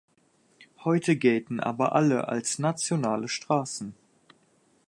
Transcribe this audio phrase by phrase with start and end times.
[0.83, 3.93] Heute gelten aber alle als nationale Straßen.